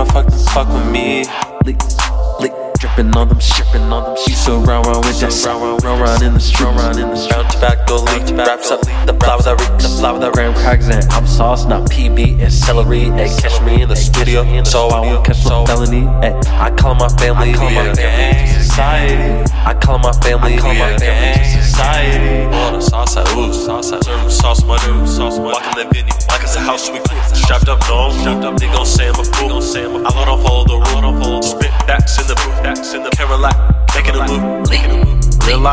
[0.00, 1.24] wanna fuck, fuck with me.
[1.64, 1.76] Lick,
[2.40, 4.16] lick, dripping on them, shipping on them.
[4.24, 7.08] She so round, round with that sound, round, round round in the street, round in
[7.08, 7.34] the street.
[7.34, 11.04] Brown tobacco leaf, wraps up the flowers that reek, the flower that ran crags and
[11.12, 13.04] I'm sauce, not PB and celery.
[13.10, 16.06] Hey, catch me in the studio, so I won't catch no felony.
[16.20, 19.52] Hey, I call my family, I call my family society.
[19.52, 22.59] I call my family, I call my family to society.
[23.00, 25.56] The sauce, I ooh, sauce, I serve sauce, money, sauce, money.
[25.56, 27.16] Walk in the venue, like it's a house we cool.
[27.32, 29.62] Strapped up, no, strapped up, they gon' say I'm a fool.
[29.62, 32.62] Say I don't follow the rule, I don't follow the spit backs in the booth,
[32.62, 33.56] backs in the Cadillac,
[33.96, 35.16] making a move, making a move.
[35.48, 35.64] Real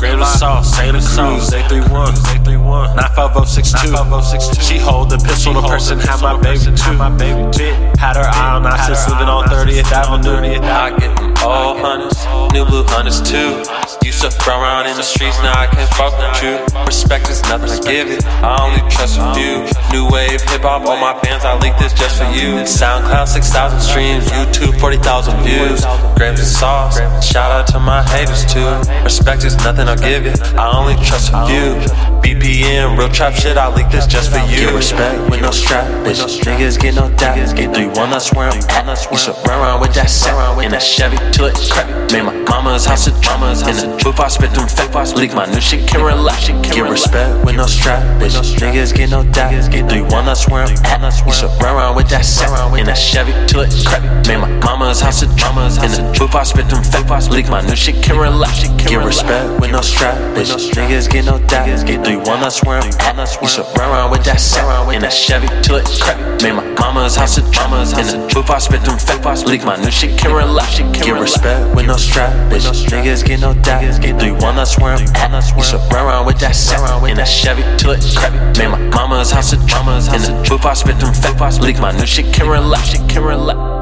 [0.00, 2.16] grave of sauce, Santa Cruz, 831,
[2.48, 4.64] 831, 95062.
[4.64, 6.96] She hold the pistol, the person had my baby too.
[6.96, 7.76] My baby.
[8.00, 10.64] Had her eye on us, since living on 30th Avenue.
[10.64, 11.12] I get
[11.42, 12.16] all hunters,
[12.52, 13.62] new blue hunters too.
[14.04, 16.60] Used to run around in the streets, now I can't fuck with you.
[16.84, 18.24] Respect is nothing, I give it.
[18.42, 19.64] I only trust a few.
[19.92, 22.64] New wave hip hop, all my fans, I leak this just for you.
[22.66, 25.84] SoundCloud 6,000 streams, YouTube 40,000 views.
[26.16, 28.68] Grams of sauce, shout out to my haters too.
[29.04, 30.40] Respect is nothing, I'll give it.
[30.54, 31.78] I only trust a few.
[32.20, 34.66] BPM, real trap shit, I leak this just for you.
[34.66, 36.20] Get respect with no strap, bitch.
[36.42, 37.36] Niggas get no doubt.
[37.56, 38.90] Get 3 1, I swear I'm at.
[39.10, 41.86] Used to run around with that set in a Chevy till it crack.
[42.12, 43.50] Made my mama's house a drama.
[43.68, 44.90] In the booth, I spit them fat.
[45.16, 46.48] Leak my new shit, can relax.
[46.48, 48.36] Get respect with no strap, bitch.
[48.58, 49.50] Niggas get no doubt.
[49.70, 51.26] Get 3 1, I swear I'm at.
[51.26, 54.02] Used to run around with that set in a Chevy till it crack.
[54.26, 55.66] Made my mama's house a drama.
[55.84, 57.30] In the booth, I spit them fat.
[57.30, 58.68] Leak my new shit, can relax.
[58.88, 60.50] Get respect with no strap, bitch.
[60.72, 61.66] Niggas get no doubt.
[61.86, 63.42] Get 3 1, I swear I'm at.
[63.42, 64.64] Used to run around with that set
[64.94, 66.18] in a Chevy till it crack.
[66.42, 67.82] Made my mama's house a drama.
[68.00, 69.20] In the booth, I spit them fat.
[69.46, 70.78] Leak my new shit, can relax.
[70.78, 72.66] Get respect with no strap, bitch.
[72.88, 74.00] Niggas get no doubt.
[74.00, 75.56] Get 3 1, I swear I'm at.
[75.56, 78.32] Used to run around with that set in a Chevy till it crack.
[78.56, 79.96] Made my mama's house a drama.
[80.14, 81.60] In the booth, I spit them fat.
[81.60, 82.94] Leak my new shit, can relax.
[83.12, 83.79] Can relax.